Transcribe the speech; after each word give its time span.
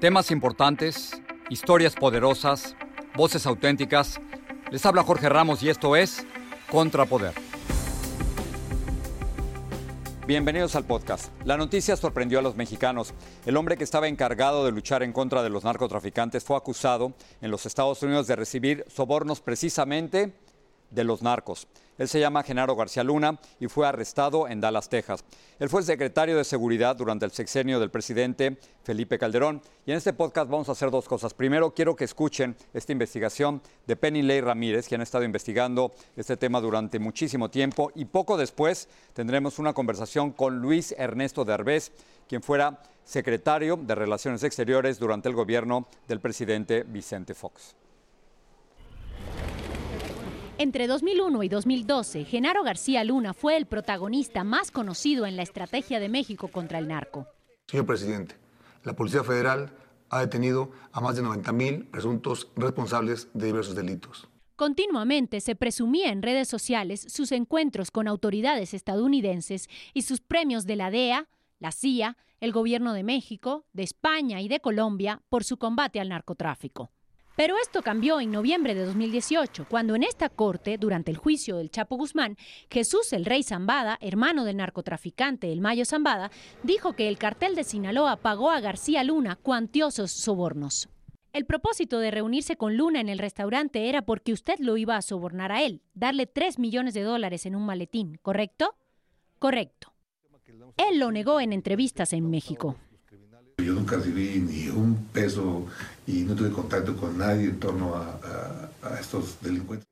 Temas 0.00 0.30
importantes, 0.30 1.22
historias 1.48 1.94
poderosas, 1.94 2.76
voces 3.16 3.46
auténticas. 3.46 4.20
Les 4.70 4.84
habla 4.84 5.02
Jorge 5.02 5.30
Ramos 5.30 5.62
y 5.62 5.70
esto 5.70 5.96
es 5.96 6.26
Contrapoder. 6.70 7.32
Bienvenidos 10.26 10.76
al 10.76 10.84
podcast. 10.84 11.32
La 11.46 11.56
noticia 11.56 11.96
sorprendió 11.96 12.40
a 12.40 12.42
los 12.42 12.56
mexicanos. 12.56 13.14
El 13.46 13.56
hombre 13.56 13.78
que 13.78 13.84
estaba 13.84 14.06
encargado 14.06 14.66
de 14.66 14.72
luchar 14.72 15.02
en 15.02 15.14
contra 15.14 15.42
de 15.42 15.48
los 15.48 15.64
narcotraficantes 15.64 16.44
fue 16.44 16.58
acusado 16.58 17.14
en 17.40 17.50
los 17.50 17.64
Estados 17.64 18.02
Unidos 18.02 18.26
de 18.26 18.36
recibir 18.36 18.84
sobornos 18.88 19.40
precisamente 19.40 20.34
de 20.90 21.04
los 21.04 21.22
narcos. 21.22 21.66
Él 21.98 22.08
se 22.08 22.20
llama 22.20 22.42
Genaro 22.42 22.76
García 22.76 23.02
Luna 23.02 23.38
y 23.58 23.68
fue 23.68 23.86
arrestado 23.86 24.48
en 24.48 24.60
Dallas, 24.60 24.88
Texas. 24.88 25.24
Él 25.58 25.70
fue 25.70 25.82
secretario 25.82 26.36
de 26.36 26.44
Seguridad 26.44 26.94
durante 26.94 27.24
el 27.24 27.30
sexenio 27.30 27.80
del 27.80 27.90
presidente 27.90 28.58
Felipe 28.82 29.18
Calderón. 29.18 29.62
Y 29.86 29.92
en 29.92 29.96
este 29.96 30.12
podcast 30.12 30.50
vamos 30.50 30.68
a 30.68 30.72
hacer 30.72 30.90
dos 30.90 31.08
cosas. 31.08 31.32
Primero, 31.32 31.72
quiero 31.72 31.96
que 31.96 32.04
escuchen 32.04 32.54
esta 32.74 32.92
investigación 32.92 33.62
de 33.86 33.96
Penny 33.96 34.20
Ley 34.20 34.42
Ramírez, 34.42 34.88
quien 34.88 35.00
ha 35.00 35.04
estado 35.04 35.24
investigando 35.24 35.92
este 36.16 36.36
tema 36.36 36.60
durante 36.60 36.98
muchísimo 36.98 37.48
tiempo. 37.48 37.90
Y 37.94 38.04
poco 38.04 38.36
después 38.36 38.88
tendremos 39.14 39.58
una 39.58 39.72
conversación 39.72 40.32
con 40.32 40.58
Luis 40.58 40.94
Ernesto 40.98 41.46
Derbez, 41.46 41.92
quien 42.28 42.42
fuera 42.42 42.82
secretario 43.04 43.76
de 43.76 43.94
Relaciones 43.94 44.42
Exteriores 44.42 44.98
durante 44.98 45.28
el 45.30 45.34
gobierno 45.34 45.86
del 46.08 46.20
presidente 46.20 46.82
Vicente 46.82 47.34
Fox. 47.34 47.74
Entre 50.58 50.86
2001 50.86 51.42
y 51.42 51.48
2012, 51.50 52.24
Genaro 52.24 52.62
García 52.62 53.04
Luna 53.04 53.34
fue 53.34 53.58
el 53.58 53.66
protagonista 53.66 54.42
más 54.42 54.70
conocido 54.70 55.26
en 55.26 55.36
la 55.36 55.42
estrategia 55.42 56.00
de 56.00 56.08
México 56.08 56.48
contra 56.48 56.78
el 56.78 56.88
narco. 56.88 57.26
Señor 57.66 57.84
presidente, 57.84 58.36
la 58.82 58.96
Policía 58.96 59.22
Federal 59.22 59.76
ha 60.08 60.20
detenido 60.20 60.70
a 60.92 61.02
más 61.02 61.14
de 61.14 61.22
90.000 61.22 61.90
presuntos 61.90 62.48
responsables 62.56 63.28
de 63.34 63.46
diversos 63.46 63.74
delitos. 63.74 64.28
Continuamente 64.56 65.42
se 65.42 65.56
presumía 65.56 66.10
en 66.10 66.22
redes 66.22 66.48
sociales 66.48 67.04
sus 67.06 67.32
encuentros 67.32 67.90
con 67.90 68.08
autoridades 68.08 68.72
estadounidenses 68.72 69.68
y 69.92 70.02
sus 70.02 70.22
premios 70.22 70.64
de 70.64 70.76
la 70.76 70.90
DEA, 70.90 71.28
la 71.58 71.70
CIA, 71.70 72.16
el 72.40 72.52
Gobierno 72.52 72.94
de 72.94 73.02
México, 73.02 73.66
de 73.74 73.82
España 73.82 74.40
y 74.40 74.48
de 74.48 74.60
Colombia 74.60 75.20
por 75.28 75.44
su 75.44 75.58
combate 75.58 76.00
al 76.00 76.08
narcotráfico. 76.08 76.92
Pero 77.36 77.56
esto 77.60 77.82
cambió 77.82 78.18
en 78.18 78.30
noviembre 78.30 78.74
de 78.74 78.86
2018, 78.86 79.66
cuando 79.68 79.94
en 79.94 80.02
esta 80.02 80.30
corte, 80.30 80.78
durante 80.78 81.10
el 81.10 81.18
juicio 81.18 81.58
del 81.58 81.70
Chapo 81.70 81.96
Guzmán, 81.96 82.38
Jesús 82.70 83.12
el 83.12 83.26
Rey 83.26 83.42
Zambada, 83.42 83.98
hermano 84.00 84.44
del 84.44 84.56
narcotraficante 84.56 85.52
El 85.52 85.60
Mayo 85.60 85.84
Zambada, 85.84 86.30
dijo 86.62 86.94
que 86.94 87.08
el 87.08 87.18
cartel 87.18 87.54
de 87.54 87.64
Sinaloa 87.64 88.16
pagó 88.16 88.50
a 88.50 88.60
García 88.60 89.04
Luna 89.04 89.36
cuantiosos 89.36 90.12
sobornos. 90.12 90.88
El 91.34 91.44
propósito 91.44 91.98
de 91.98 92.10
reunirse 92.10 92.56
con 92.56 92.78
Luna 92.78 93.02
en 93.02 93.10
el 93.10 93.18
restaurante 93.18 93.90
era 93.90 94.00
porque 94.00 94.32
usted 94.32 94.58
lo 94.58 94.78
iba 94.78 94.96
a 94.96 95.02
sobornar 95.02 95.52
a 95.52 95.62
él, 95.62 95.82
darle 95.92 96.24
3 96.26 96.58
millones 96.58 96.94
de 96.94 97.02
dólares 97.02 97.44
en 97.44 97.54
un 97.54 97.66
maletín, 97.66 98.18
¿correcto? 98.22 98.76
Correcto. 99.38 99.92
Él 100.78 100.98
lo 100.98 101.12
negó 101.12 101.40
en 101.40 101.52
entrevistas 101.52 102.14
en 102.14 102.30
México. 102.30 102.76
Yo 103.66 103.72
nunca 103.72 103.96
recibí 103.96 104.38
ni 104.38 104.68
un 104.68 105.08
peso 105.12 105.66
y 106.06 106.20
no 106.20 106.36
tuve 106.36 106.52
contacto 106.52 106.96
con 106.96 107.18
nadie 107.18 107.46
en 107.46 107.58
torno 107.58 107.96
a, 107.96 108.70
a 108.80 109.00
estos 109.00 109.40
delincuentes. 109.42 109.88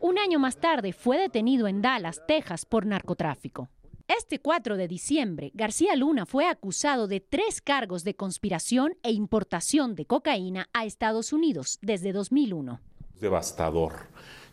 Un 0.00 0.18
año 0.18 0.40
más 0.40 0.56
tarde 0.56 0.92
fue 0.92 1.18
detenido 1.18 1.68
en 1.68 1.82
Dallas, 1.82 2.20
Texas, 2.26 2.66
por 2.66 2.84
narcotráfico. 2.84 3.68
Este 4.08 4.40
4 4.40 4.76
de 4.76 4.88
diciembre, 4.88 5.52
García 5.54 5.94
Luna 5.94 6.26
fue 6.26 6.48
acusado 6.48 7.06
de 7.06 7.20
tres 7.20 7.60
cargos 7.60 8.02
de 8.02 8.16
conspiración 8.16 8.96
e 9.04 9.12
importación 9.12 9.94
de 9.94 10.04
cocaína 10.04 10.68
a 10.72 10.84
Estados 10.84 11.32
Unidos 11.32 11.78
desde 11.80 12.12
2001. 12.12 12.80
Devastador 13.20 13.92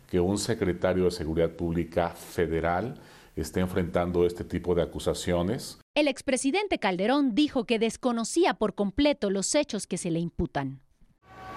que 0.08 0.20
un 0.20 0.38
secretario 0.38 1.06
de 1.06 1.10
Seguridad 1.10 1.50
Pública 1.50 2.10
federal 2.10 2.94
esté 3.34 3.58
enfrentando 3.58 4.24
este 4.24 4.44
tipo 4.44 4.76
de 4.76 4.82
acusaciones. 4.82 5.79
El 5.96 6.06
expresidente 6.06 6.78
Calderón 6.78 7.34
dijo 7.34 7.64
que 7.64 7.80
desconocía 7.80 8.54
por 8.54 8.76
completo 8.76 9.28
los 9.28 9.56
hechos 9.56 9.88
que 9.88 9.98
se 9.98 10.12
le 10.12 10.20
imputan. 10.20 10.80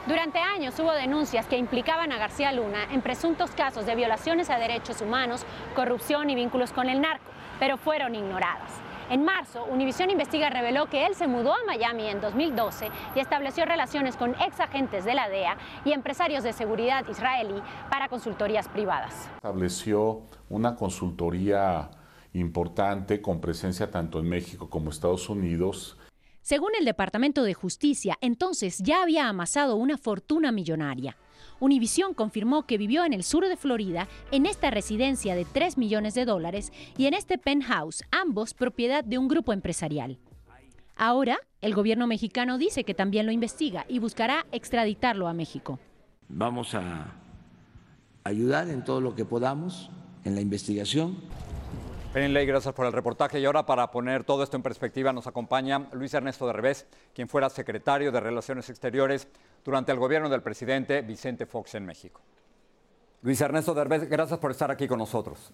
Durante 0.07 0.39
años 0.39 0.74
hubo 0.80 0.91
denuncias 0.91 1.45
que 1.45 1.56
implicaban 1.56 2.12
a 2.12 2.18
García 2.18 2.51
Luna 2.51 2.91
en 2.91 3.01
presuntos 3.01 3.51
casos 3.51 3.85
de 3.85 3.94
violaciones 3.94 4.50
a 4.50 4.57
derechos 4.57 5.01
humanos, 5.01 5.45
corrupción 5.75 6.31
y 6.31 6.35
vínculos 6.35 6.74
con 6.74 6.89
el 6.89 7.00
narco, 7.00 7.30
pero 7.59 7.77
fueron 7.77 8.15
ignoradas. 8.15 8.71
En 9.12 9.24
marzo, 9.24 9.65
Univision 9.65 10.09
Investiga 10.09 10.50
reveló 10.50 10.88
que 10.88 11.06
él 11.06 11.13
se 11.13 11.27
mudó 11.27 11.53
a 11.53 11.63
Miami 11.68 12.07
en 12.07 12.19
2012 12.19 12.89
y 13.15 13.19
estableció 13.19 13.65
relaciones 13.65 14.18
con 14.18 14.31
ex 14.41 14.59
agentes 14.59 15.06
de 15.06 15.13
la 15.13 15.29
DEA 15.29 15.57
y 15.86 15.91
empresarios 15.91 16.44
de 16.44 16.53
seguridad 16.53 17.07
israelí 17.07 17.62
para 17.91 18.09
consultorías 18.09 18.68
privadas. 18.68 19.29
Estableció 19.36 20.24
una 20.50 20.75
consultoría 20.75 21.91
importante 22.33 23.21
con 23.21 23.39
presencia 23.39 23.91
tanto 23.91 24.19
en 24.19 24.27
México 24.27 24.69
como 24.69 24.89
Estados 24.89 25.30
Unidos. 25.30 25.97
Según 26.41 26.71
el 26.77 26.85
Departamento 26.85 27.44
de 27.44 27.53
Justicia, 27.53 28.18
entonces 28.19 28.80
ya 28.80 29.01
había 29.01 29.30
amasado 29.30 29.75
una 29.75 29.97
fortuna 29.97 30.51
millonaria. 30.51 31.15
Univision 31.59 32.13
confirmó 32.13 32.63
que 32.63 32.77
vivió 32.77 33.06
en 33.06 33.13
el 33.13 33.24
sur 33.24 33.47
de 33.47 33.56
Florida, 33.56 34.09
en 34.31 34.45
esta 34.45 34.69
residencia 34.69 35.35
de 35.35 35.45
3 35.45 35.77
millones 35.77 36.13
de 36.15 36.25
dólares 36.25 36.74
y 36.97 37.06
en 37.06 37.13
este 37.13 37.38
penthouse, 37.38 38.03
ambos 38.12 38.53
propiedad 38.53 39.03
de 39.03 39.18
un 39.18 39.29
grupo 39.29 39.53
empresarial. 39.53 40.18
Ahora, 40.95 41.38
el 41.62 41.74
gobierno 41.74 42.07
mexicano 42.07 42.57
dice 42.57 42.83
que 42.83 42.94
también 42.94 43.25
lo 43.25 43.31
investiga 43.31 43.86
y 43.88 44.00
buscará 44.00 44.45
extraditarlo 44.51 45.27
a 45.27 45.33
México. 45.33 45.79
Vamos 46.27 46.75
a 46.75 47.13
ayudar 48.24 48.69
en 48.69 48.83
todo 48.83 49.01
lo 49.01 49.15
que 49.15 49.25
podamos 49.25 49.89
en 50.25 50.36
la 50.36 50.41
investigación. 50.41 51.18
Ley, 52.13 52.45
gracias 52.45 52.75
por 52.75 52.86
el 52.86 52.94
reportaje. 52.94 53.39
Y 53.39 53.45
ahora, 53.45 53.65
para 53.65 53.89
poner 53.89 54.24
todo 54.24 54.44
esto 54.44 54.56
en 54.56 54.62
perspectiva, 54.62 55.12
nos 55.12 55.25
acompaña 55.25 55.88
Luis 55.94 56.13
Ernesto 56.13 56.45
de 56.45 56.54
Revés, 56.54 56.86
quien 57.13 57.27
fuera 57.27 57.50
secretario 57.50 58.12
de 58.12 58.19
Relaciones 58.19 58.69
Exteriores 58.69 59.27
durante 59.65 59.92
el 59.92 59.98
gobierno 59.98 60.30
del 60.30 60.44
presidente 60.44 61.01
Vicente 61.01 61.48
Fox 61.48 61.74
en 61.74 61.88
México. 61.88 62.21
Luis 63.24 63.42
Ernesto 63.42 63.74
de 63.74 63.83
Revés, 63.83 64.07
gracias 64.07 64.38
por 64.38 64.51
estar 64.51 64.69
aquí 64.69 64.88
con 64.88 65.00
nosotros. 65.00 65.51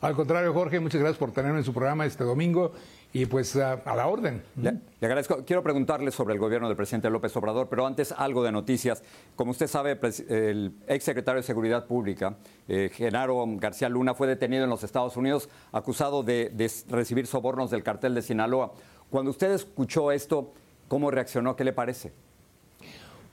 Al 0.00 0.14
contrario, 0.14 0.52
Jorge, 0.52 0.80
muchas 0.80 1.00
gracias 1.00 1.18
por 1.18 1.32
tenerme 1.32 1.58
en 1.58 1.64
su 1.64 1.72
programa 1.72 2.06
este 2.06 2.24
domingo 2.24 2.72
y 3.12 3.26
pues 3.26 3.56
a, 3.56 3.76
la 3.84 4.06
orden. 4.06 4.42
Le, 4.56 4.78
agradezco. 5.02 5.44
Quiero 5.44 5.62
preguntarle 5.62 6.10
sobre 6.12 6.34
el 6.34 6.40
gobierno 6.40 6.68
del 6.68 6.76
presidente 6.76 7.10
López 7.10 7.36
Obrador, 7.36 7.68
pero 7.68 7.86
antes 7.86 8.12
algo 8.12 8.44
de 8.44 8.52
noticias. 8.52 9.02
Como 9.34 9.50
usted 9.50 9.66
sabe, 9.66 9.98
el 10.28 10.72
ex 10.86 11.04
secretario 11.04 11.40
de 11.40 11.46
Seguridad 11.46 11.86
Pública, 11.86 12.36
eh, 12.68 12.90
Genaro 12.92 13.44
García 13.56 13.88
Luna, 13.88 14.14
fue 14.14 14.28
detenido 14.28 14.64
en 14.64 14.70
los 14.70 14.84
Estados 14.84 15.16
Unidos 15.16 15.48
acusado 15.72 16.22
de, 16.22 16.52
recibir 16.88 17.26
sobornos 17.26 17.70
del 17.70 17.82
cartel 17.82 18.14
de 18.14 18.22
Sinaloa. 18.22 18.72
Cuando 19.10 19.32
usted 19.32 19.50
escuchó 19.50 20.12
esto, 20.12 20.52
¿cómo 20.86 21.10
reaccionó? 21.10 21.56
¿Qué 21.56 21.64
le 21.64 21.72
parece? 21.72 22.12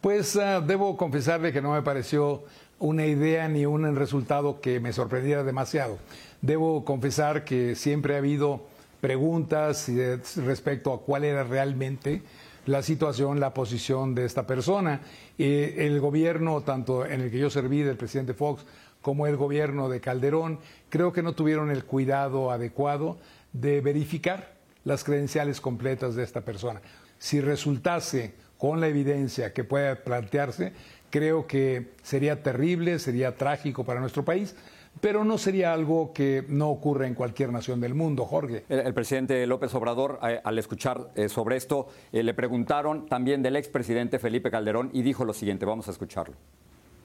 Pues 0.02 0.36
ah, 0.38 0.60
debo 0.60 0.98
confesarle 0.98 1.54
que 1.54 1.62
no 1.62 1.74
me 1.74 1.82
pareció 1.84 2.44
una 2.80 3.06
idea 3.06 3.48
ni 3.48 3.66
un 3.66 3.96
resultado 3.96 4.62
que 4.62 4.80
me 4.80 4.94
sorprendiera 4.94 5.44
demasiado. 5.44 5.98
Debo 6.42 6.86
confesar 6.86 7.44
que 7.44 7.76
siempre 7.76 8.16
ha 8.16 8.20
habido 8.20 8.66
preguntas 9.02 9.90
respecto 10.38 10.94
a 10.94 11.02
cuál 11.02 11.24
era 11.24 11.44
realmente 11.44 12.22
la 12.66 12.84
situación, 12.84 13.40
la 13.40 13.54
posición 13.54 14.14
de 14.14 14.26
esta 14.26 14.46
persona. 14.46 15.02
Eh, 15.38 15.76
el 15.80 16.00
gobierno, 16.00 16.62
tanto 16.62 17.06
en 17.06 17.22
el 17.22 17.32
que 17.32 17.40
yo 17.40 17.50
serví 17.50 17.82
del 17.82 17.98
presidente 17.98 18.34
Fox 18.34 18.66
como 19.02 19.26
el 19.26 19.38
gobierno 19.38 19.90
de 19.90 20.02
Calderón, 20.02 20.60
creo 20.90 21.14
que 21.14 21.24
no 21.24 21.34
tuvieron 21.34 21.72
el 21.72 21.86
cuidado 21.86 22.52
adecuado 22.52 23.18
de 23.54 23.82
verificar 23.82 24.54
las 24.84 25.04
credenciales 25.04 25.62
completas 25.62 26.16
de 26.16 26.24
esta 26.24 26.42
persona. 26.42 26.82
Si 27.18 27.40
resultase 27.40 28.34
con 28.58 28.82
la 28.82 28.88
evidencia 28.88 29.54
que 29.54 29.64
pueda 29.64 29.96
plantearse, 30.04 30.74
creo 31.10 31.48
que 31.48 31.94
sería 32.04 32.44
terrible, 32.44 33.00
sería 33.00 33.36
trágico 33.36 33.84
para 33.84 34.00
nuestro 34.00 34.26
país, 34.26 34.56
pero 35.00 35.24
no 35.24 35.38
sería 35.38 35.74
algo 35.74 36.12
que 36.14 36.46
no 36.48 36.70
ocurra 36.70 37.08
en 37.08 37.14
cualquier 37.14 37.52
nación 37.52 37.80
del 37.80 37.94
mundo, 37.94 38.26
Jorge. 38.26 38.66
El, 38.70 38.94
presidente 38.94 39.46
López 39.46 39.74
Obrador, 39.76 40.20
eh, 40.24 40.42
al 40.44 40.58
escuchar 40.58 41.12
eh, 41.16 41.30
sobre 41.30 41.58
esto, 41.58 41.88
eh, 42.12 42.24
le 42.24 42.34
preguntaron 42.34 43.06
también 43.08 43.44
del 43.44 43.56
expresidente 43.56 44.20
Felipe 44.20 44.50
Calderón 44.50 44.90
y 44.94 45.02
dijo 45.04 45.26
lo 45.26 45.34
siguiente, 45.34 45.66
vamos 45.66 45.88
a 45.88 45.92
escucharlo. 45.92 46.36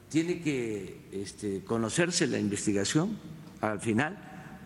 Tiene 0.09 0.41
que 0.41 1.01
este, 1.11 1.63
conocerse 1.63 2.27
la 2.27 2.39
investigación 2.39 3.17
al 3.61 3.79
final, 3.79 4.17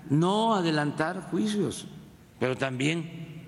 no 0.10 0.56
adelantar 0.56 1.30
juicios, 1.30 1.88
pero 2.40 2.56
también 2.56 3.46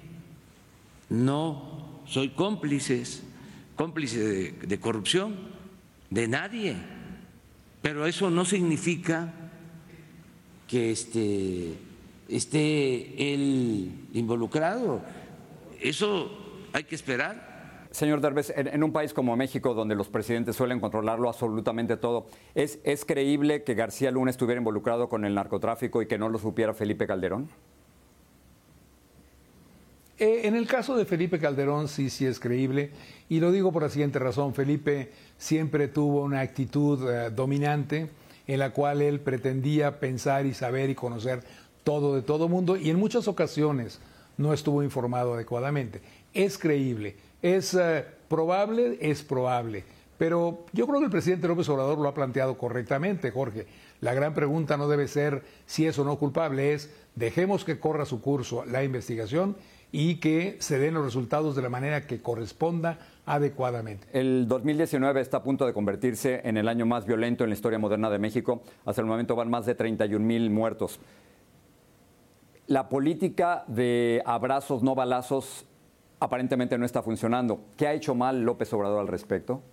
no 1.09 2.01
soy 2.05 2.29
cómplices, 2.29 3.23
cómplice 3.75 4.51
de 4.51 4.79
corrupción 4.79 5.58
de 6.09 6.27
nadie, 6.27 6.75
pero 7.81 8.05
eso 8.05 8.29
no 8.29 8.45
significa 8.45 9.31
que 10.67 10.91
este, 10.91 11.73
esté 12.27 13.33
él 13.33 14.07
involucrado. 14.13 15.01
Eso 15.81 16.31
hay 16.73 16.83
que 16.83 16.95
esperar. 16.95 17.87
Señor 17.91 18.21
Derbez, 18.21 18.53
en, 18.55 18.83
un 18.83 18.91
país 18.91 19.13
como 19.13 19.35
México, 19.35 19.73
donde 19.73 19.95
los 19.95 20.09
presidentes 20.09 20.55
suelen 20.55 20.79
controlarlo 20.79 21.27
absolutamente 21.27 21.97
todo, 21.97 22.27
¿es, 22.53 22.79
¿es 22.83 23.03
creíble 23.03 23.63
que 23.63 23.73
García 23.73 24.11
Luna 24.11 24.29
estuviera 24.29 24.59
involucrado 24.59 25.09
con 25.09 25.25
el 25.25 25.33
narcotráfico 25.33 26.01
y 26.01 26.07
que 26.07 26.19
no 26.19 26.29
lo 26.29 26.37
supiera 26.37 26.75
Felipe 26.75 27.07
Calderón? 27.07 27.49
Eh, 30.19 30.41
en 30.43 30.55
el 30.55 30.67
caso 30.67 30.97
de 30.97 31.05
Felipe 31.05 31.39
Calderón 31.39 31.87
sí, 31.87 32.09
sí 32.09 32.25
es 32.25 32.41
creíble, 32.41 32.91
y 33.29 33.39
lo 33.39 33.53
digo 33.53 33.71
por 33.71 33.83
la 33.83 33.89
siguiente 33.89 34.19
razón. 34.19 34.53
Felipe 34.53 35.13
siempre 35.37 35.87
tuvo 35.87 36.23
una 36.23 36.41
actitud 36.41 37.09
eh, 37.09 37.29
dominante 37.29 38.09
en 38.45 38.59
la 38.59 38.71
cual 38.71 39.01
él 39.01 39.21
pretendía 39.21 40.01
pensar 40.01 40.45
y 40.45 40.53
saber 40.53 40.89
y 40.89 40.95
conocer 40.95 41.41
todo 41.85 42.15
de 42.15 42.21
todo 42.21 42.49
mundo 42.49 42.75
y 42.75 42.89
en 42.89 42.99
muchas 42.99 43.29
ocasiones 43.29 44.01
no 44.37 44.51
estuvo 44.51 44.83
informado 44.83 45.35
adecuadamente. 45.35 46.01
Es 46.33 46.57
creíble, 46.57 47.15
es 47.41 47.73
eh, 47.73 48.03
probable, 48.27 48.97
es 48.99 49.23
probable. 49.23 49.85
Pero 50.17 50.65
yo 50.73 50.85
creo 50.85 50.99
que 50.99 51.05
el 51.05 51.11
presidente 51.11 51.47
López 51.47 51.69
Obrador 51.69 51.97
lo 51.97 52.09
ha 52.09 52.13
planteado 52.13 52.57
correctamente, 52.57 53.31
Jorge. 53.31 53.67
La 54.01 54.13
gran 54.13 54.33
pregunta 54.33 54.75
no 54.75 54.89
debe 54.89 55.07
ser 55.07 55.43
si 55.65 55.85
es 55.85 55.97
o 55.97 56.03
no 56.03 56.17
culpable, 56.17 56.73
es 56.73 56.89
dejemos 57.15 57.63
que 57.63 57.79
corra 57.79 58.03
su 58.05 58.19
curso 58.19 58.65
la 58.65 58.83
investigación 58.83 59.55
y 59.91 60.15
que 60.15 60.57
se 60.59 60.77
den 60.77 60.93
los 60.93 61.03
resultados 61.03 61.55
de 61.55 61.61
la 61.61 61.69
manera 61.69 62.05
que 62.05 62.21
corresponda 62.21 62.99
adecuadamente. 63.25 64.07
El 64.11 64.47
2019 64.47 65.21
está 65.21 65.37
a 65.37 65.43
punto 65.43 65.65
de 65.65 65.73
convertirse 65.73 66.41
en 66.43 66.57
el 66.57 66.67
año 66.67 66.85
más 66.85 67.05
violento 67.05 67.43
en 67.43 67.49
la 67.49 67.55
historia 67.55 67.79
moderna 67.79 68.09
de 68.09 68.19
México. 68.19 68.61
Hasta 68.85 69.01
el 69.01 69.07
momento 69.07 69.35
van 69.35 69.49
más 69.49 69.65
de 69.65 69.75
31 69.75 70.23
mil 70.23 70.49
muertos. 70.49 70.99
La 72.67 72.87
política 72.87 73.63
de 73.67 74.21
abrazos, 74.25 74.83
no 74.83 74.93
balazos, 74.93 75.65
aparentemente 76.19 76.77
no 76.77 76.85
está 76.85 77.01
funcionando. 77.01 77.61
¿Qué 77.75 77.87
ha 77.87 77.93
hecho 77.93 78.13
mal 78.13 78.43
López 78.43 78.71
Obrador 78.73 78.99
al 78.99 79.07
respecto? 79.07 79.63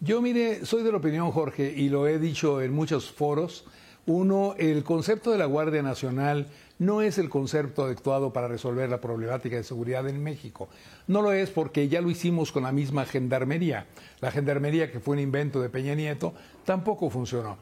Yo, 0.00 0.22
mire, 0.22 0.64
soy 0.64 0.82
de 0.82 0.90
la 0.90 0.98
opinión, 0.98 1.30
Jorge, 1.30 1.72
y 1.74 1.88
lo 1.88 2.06
he 2.06 2.18
dicho 2.18 2.60
en 2.62 2.72
muchos 2.72 3.10
foros. 3.10 3.66
Uno, 4.06 4.54
el 4.58 4.82
concepto 4.82 5.30
de 5.30 5.38
la 5.38 5.44
Guardia 5.44 5.82
Nacional 5.82 6.46
no 6.80 7.02
es 7.02 7.18
el 7.18 7.28
concepto 7.28 7.84
adecuado 7.84 8.32
para 8.32 8.48
resolver 8.48 8.88
la 8.88 9.02
problemática 9.02 9.56
de 9.56 9.64
seguridad 9.64 10.08
en 10.08 10.22
México. 10.22 10.70
No 11.06 11.20
lo 11.20 11.30
es 11.30 11.50
porque 11.50 11.88
ya 11.88 12.00
lo 12.00 12.08
hicimos 12.10 12.52
con 12.52 12.62
la 12.62 12.72
misma 12.72 13.04
gendarmería. 13.04 13.86
La 14.20 14.30
gendarmería, 14.30 14.90
que 14.90 14.98
fue 14.98 15.12
un 15.12 15.20
invento 15.20 15.60
de 15.60 15.68
Peña 15.68 15.94
Nieto, 15.94 16.32
tampoco 16.64 17.10
funcionó. 17.10 17.58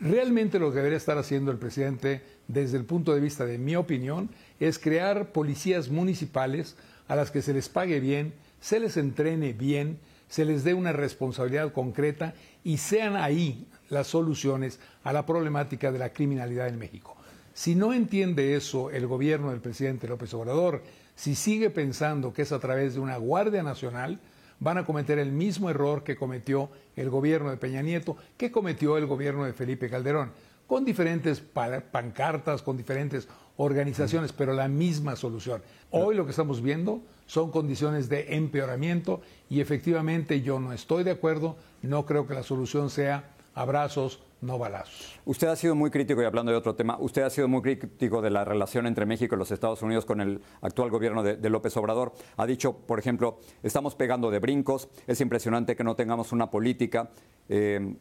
Realmente 0.00 0.58
lo 0.58 0.70
que 0.70 0.78
debería 0.78 0.96
estar 0.96 1.18
haciendo 1.18 1.50
el 1.50 1.58
presidente, 1.58 2.22
desde 2.48 2.78
el 2.78 2.86
punto 2.86 3.14
de 3.14 3.20
vista 3.20 3.44
de 3.44 3.58
mi 3.58 3.76
opinión, 3.76 4.30
es 4.58 4.78
crear 4.78 5.32
policías 5.32 5.90
municipales 5.90 6.74
a 7.08 7.14
las 7.14 7.30
que 7.30 7.42
se 7.42 7.52
les 7.52 7.68
pague 7.68 8.00
bien, 8.00 8.32
se 8.62 8.80
les 8.80 8.96
entrene 8.96 9.52
bien, 9.52 9.98
se 10.28 10.46
les 10.46 10.64
dé 10.64 10.72
una 10.72 10.92
responsabilidad 10.92 11.74
concreta 11.74 12.32
y 12.64 12.78
sean 12.78 13.16
ahí 13.16 13.66
las 13.90 14.06
soluciones 14.06 14.80
a 15.04 15.12
la 15.12 15.26
problemática 15.26 15.92
de 15.92 15.98
la 15.98 16.14
criminalidad 16.14 16.68
en 16.68 16.78
México. 16.78 17.18
Si 17.54 17.74
no 17.74 17.92
entiende 17.92 18.56
eso 18.56 18.90
el 18.90 19.06
gobierno 19.06 19.50
del 19.50 19.60
presidente 19.60 20.08
López 20.08 20.32
Obrador, 20.32 20.82
si 21.14 21.34
sigue 21.34 21.68
pensando 21.68 22.32
que 22.32 22.42
es 22.42 22.52
a 22.52 22.58
través 22.58 22.94
de 22.94 23.00
una 23.00 23.18
Guardia 23.18 23.62
Nacional, 23.62 24.20
van 24.58 24.78
a 24.78 24.86
cometer 24.86 25.18
el 25.18 25.32
mismo 25.32 25.68
error 25.68 26.02
que 26.02 26.16
cometió 26.16 26.70
el 26.96 27.10
gobierno 27.10 27.50
de 27.50 27.58
Peña 27.58 27.82
Nieto, 27.82 28.16
que 28.38 28.50
cometió 28.50 28.96
el 28.96 29.06
gobierno 29.06 29.44
de 29.44 29.52
Felipe 29.52 29.90
Calderón, 29.90 30.30
con 30.66 30.86
diferentes 30.86 31.40
pancartas, 31.40 32.62
con 32.62 32.78
diferentes 32.78 33.28
organizaciones, 33.58 34.32
pero 34.32 34.54
la 34.54 34.68
misma 34.68 35.16
solución. 35.16 35.62
Hoy 35.90 36.14
lo 36.14 36.24
que 36.24 36.30
estamos 36.30 36.62
viendo 36.62 37.02
son 37.26 37.50
condiciones 37.50 38.08
de 38.08 38.34
empeoramiento 38.34 39.20
y 39.50 39.60
efectivamente 39.60 40.40
yo 40.40 40.58
no 40.58 40.72
estoy 40.72 41.04
de 41.04 41.10
acuerdo, 41.10 41.56
no 41.82 42.06
creo 42.06 42.26
que 42.26 42.34
la 42.34 42.42
solución 42.42 42.88
sea 42.88 43.34
abrazos, 43.54 44.20
no 44.42 44.58
balazos. 44.58 45.18
Usted 45.24 45.46
ha 45.46 45.56
sido 45.56 45.74
muy 45.74 45.90
crítico, 45.90 46.20
y 46.20 46.24
hablando 46.24 46.52
de 46.52 46.58
otro 46.58 46.74
tema, 46.74 46.98
usted 47.00 47.22
ha 47.22 47.30
sido 47.30 47.48
muy 47.48 47.62
crítico 47.62 48.20
de 48.20 48.30
la 48.30 48.44
relación 48.44 48.86
entre 48.86 49.06
México 49.06 49.34
y 49.34 49.38
los 49.38 49.50
Estados 49.50 49.82
Unidos 49.82 50.04
con 50.04 50.20
el 50.20 50.42
actual 50.60 50.90
gobierno 50.90 51.22
de, 51.22 51.50
López 51.50 51.76
Obrador. 51.76 52.12
Ha 52.36 52.44
dicho, 52.44 52.76
por 52.76 52.98
ejemplo, 52.98 53.38
estamos 53.62 53.94
pegando 53.94 54.30
de 54.30 54.40
brincos, 54.40 54.88
es 55.06 55.20
impresionante 55.20 55.76
que 55.76 55.84
no 55.84 55.94
tengamos 55.94 56.32
una 56.32 56.50
política 56.50 57.10
eh, 57.48 57.94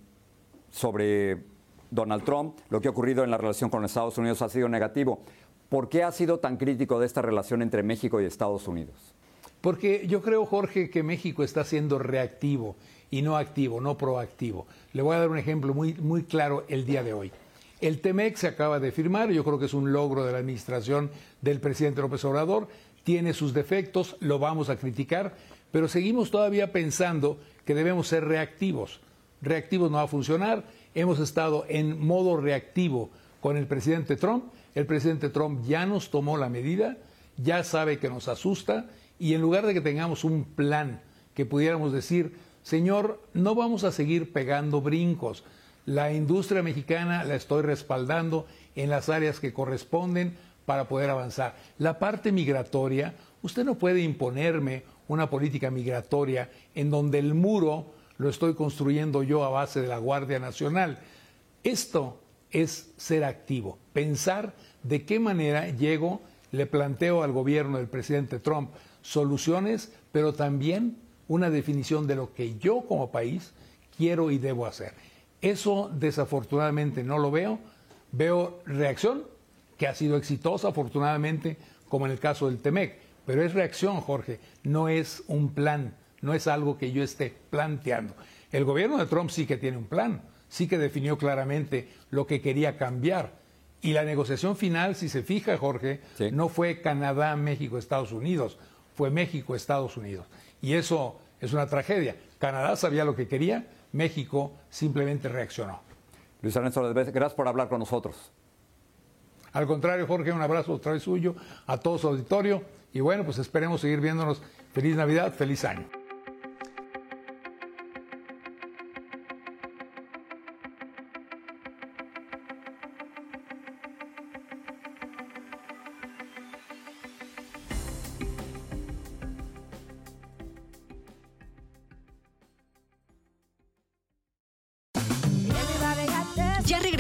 sobre 0.72 1.44
Donald 1.92 2.24
Trump, 2.24 2.58
lo 2.70 2.82
que 2.82 2.88
ha 2.88 2.92
ocurrido 2.92 3.24
en 3.24 3.32
la 3.32 3.38
relación 3.38 3.70
con 3.70 3.82
los 3.84 3.92
Estados 3.92 4.18
Unidos 4.18 4.42
ha 4.42 4.50
sido 4.50 4.68
negativo. 4.68 5.22
¿Por 5.70 5.90
qué 5.90 6.04
ha 6.04 6.12
sido 6.12 6.40
tan 6.40 6.58
crítico 6.58 7.00
de 7.00 7.06
esta 7.06 7.22
relación 7.22 7.62
entre 7.62 7.84
México 7.84 8.20
y 8.20 8.26
Estados 8.26 8.68
Unidos? 8.68 9.14
Porque 9.62 10.08
yo 10.08 10.22
creo, 10.22 10.46
Jorge, 10.46 10.90
que 10.90 11.04
México 11.04 11.44
está 11.44 11.64
siendo 11.64 12.00
reactivo 12.00 12.76
y 13.12 13.22
no 13.22 13.38
activo, 13.38 13.80
no 13.80 13.98
proactivo. 13.98 14.66
Le 14.94 15.02
voy 15.02 15.16
a 15.16 15.20
dar 15.20 15.30
un 15.30 15.38
ejemplo 15.38 15.74
muy, 15.74 15.94
muy 15.96 16.24
claro 16.24 16.66
el 16.70 16.86
día 16.86 17.04
de 17.04 17.14
hoy. 17.14 17.32
El 17.82 18.00
TEMEC 18.00 18.38
se 18.38 18.48
acaba 18.48 18.80
de 18.80 18.92
firmar, 18.92 19.32
yo 19.32 19.44
creo 19.44 19.60
que 19.60 19.66
es 19.66 19.74
un 19.74 19.92
logro 19.92 20.24
de 20.26 20.32
la 20.32 20.38
administración 20.38 21.12
del 21.42 21.60
presidente 21.60 22.02
López 22.02 22.24
Obrador, 22.26 22.68
tiene 23.04 23.34
sus 23.34 23.54
defectos, 23.54 24.16
lo 24.20 24.40
vamos 24.40 24.70
a 24.70 24.78
criticar, 24.78 25.36
pero 25.72 25.88
seguimos 25.88 26.32
todavía 26.32 26.72
pensando 26.72 27.40
que 27.66 27.76
debemos 27.76 28.08
ser 28.08 28.26
reactivos. 28.26 29.00
reactivos 29.42 29.90
no 29.90 29.98
va 29.98 30.04
a 30.04 30.08
funcionar. 30.08 30.66
Hemos 30.94 31.20
estado 31.20 31.66
en 31.68 32.00
modo 32.00 32.38
reactivo 32.38 33.10
con 33.40 33.58
el 33.58 33.66
presidente 33.66 34.16
Trump. 34.16 34.46
El 34.76 34.86
presidente 34.86 35.30
Trump 35.30 35.66
ya 35.66 35.86
nos 35.86 36.12
tomó 36.12 36.38
la 36.38 36.50
medida, 36.50 36.98
ya 37.38 37.64
sabe 37.64 37.98
que 37.98 38.10
nos 38.10 38.28
asusta 38.28 38.90
y 39.18 39.34
en 39.34 39.42
lugar 39.42 39.66
de 39.66 39.74
que 39.74 39.82
tengamos 39.82 40.24
un 40.24 40.44
plan 40.44 41.02
que 41.34 41.46
pudiéramos 41.46 41.94
decir, 41.94 42.36
señor, 42.64 43.22
no 43.34 43.56
vamos 43.56 43.84
a 43.84 43.92
seguir 43.92 44.34
pegando 44.34 44.82
brincos. 44.82 45.44
La 45.86 46.14
industria 46.14 46.62
mexicana 46.62 47.24
la 47.24 47.36
estoy 47.36 47.64
respaldando 47.64 48.46
en 48.76 48.90
las 48.90 49.10
áreas 49.10 49.40
que 49.40 49.54
corresponden 49.54 50.38
para 50.66 50.88
poder 50.88 51.10
avanzar. 51.10 51.56
La 51.80 52.00
parte 52.00 52.32
migratoria, 52.32 53.16
usted 53.42 53.66
no 53.66 53.76
puede 53.76 54.02
imponerme 54.02 54.84
una 55.08 55.30
política 55.30 55.72
migratoria 55.72 56.50
en 56.76 56.90
donde 56.90 57.20
el 57.20 57.34
muro 57.34 57.94
lo 58.18 58.30
estoy 58.30 58.54
construyendo 58.54 59.24
yo 59.24 59.44
a 59.44 59.50
base 59.50 59.82
de 59.82 59.88
la 59.88 59.98
Guardia 59.98 60.40
Nacional. 60.40 61.00
Esto 61.64 62.20
es 62.52 62.92
ser 62.98 63.24
activo, 63.24 63.78
pensar 63.94 64.54
de 64.84 65.06
qué 65.06 65.20
manera 65.20 65.70
llego, 65.70 66.22
le 66.52 66.66
planteo 66.66 67.24
al 67.24 67.32
gobierno 67.32 67.78
del 67.78 67.88
presidente 67.88 68.40
Trump 68.40 68.72
soluciones, 69.02 69.92
pero 70.12 70.34
también 70.34 70.98
una 71.32 71.50
definición 71.50 72.08
de 72.08 72.16
lo 72.16 72.34
que 72.34 72.58
yo 72.58 72.82
como 72.82 73.10
país 73.10 73.54
quiero 73.96 74.32
y 74.32 74.38
debo 74.38 74.66
hacer. 74.66 74.94
Eso 75.42 75.90
desafortunadamente 75.94 77.06
no 77.06 77.20
lo 77.20 77.32
veo. 77.32 77.58
Veo 78.12 78.60
reacción, 78.66 79.24
que 79.78 79.88
ha 79.88 79.96
sido 79.96 80.18
exitosa 80.18 80.68
afortunadamente, 80.68 81.56
como 81.88 82.06
en 82.06 82.12
el 82.12 82.20
caso 82.20 82.50
del 82.50 82.60
TEMEC, 82.60 83.00
pero 83.26 83.44
es 83.44 83.54
reacción, 83.54 84.02
Jorge, 84.02 84.42
no 84.64 84.90
es 84.90 85.24
un 85.28 85.54
plan, 85.54 85.96
no 86.20 86.34
es 86.34 86.48
algo 86.48 86.78
que 86.78 86.92
yo 86.92 87.02
esté 87.02 87.34
planteando. 87.50 88.14
El 88.52 88.66
gobierno 88.66 88.98
de 88.98 89.06
Trump 89.06 89.30
sí 89.30 89.46
que 89.46 89.56
tiene 89.56 89.78
un 89.78 89.86
plan, 89.86 90.24
sí 90.50 90.68
que 90.68 90.78
definió 90.78 91.18
claramente 91.18 91.88
lo 92.10 92.28
que 92.28 92.42
quería 92.42 92.78
cambiar. 92.78 93.40
Y 93.82 93.94
la 93.94 94.04
negociación 94.04 94.58
final, 94.58 94.96
si 94.96 95.08
se 95.08 95.24
fija, 95.24 95.58
Jorge, 95.58 96.02
no 96.34 96.50
fue 96.50 96.82
Canadá, 96.82 97.38
México, 97.38 97.78
Estados 97.78 98.12
Unidos, 98.12 98.58
fue 98.94 99.10
México, 99.10 99.56
Estados 99.56 99.96
Unidos. 99.96 100.26
Y 100.62 100.74
eso 100.74 101.20
es 101.40 101.54
una 101.54 101.68
tragedia. 101.68 102.16
Canadá 102.40 102.76
sabía 102.76 103.06
lo 103.06 103.16
que 103.16 103.28
quería, 103.28 103.68
México 103.92 104.54
simplemente 104.70 105.30
reaccionó. 105.30 105.82
Luis 106.42 106.56
Ernesto, 106.56 106.82
gracias 106.94 107.34
por 107.34 107.48
hablar 107.48 107.70
con 107.70 107.80
nosotros. 107.80 108.32
Al 109.54 109.68
contrario, 109.68 110.08
Jorge, 110.08 110.32
un 110.32 110.42
abrazo 110.42 110.74
otra 110.74 110.94
vez 110.94 111.04
suyo 111.04 111.36
a 111.68 111.78
todo 111.78 111.98
su 111.98 112.08
auditorio 112.08 112.64
y 112.94 113.00
bueno, 113.00 113.26
pues 113.26 113.38
esperemos 113.38 113.82
seguir 113.82 114.00
viéndonos. 114.00 114.42
Feliz 114.74 114.96
Navidad, 114.96 115.34
feliz 115.34 115.66
año. 115.66 116.01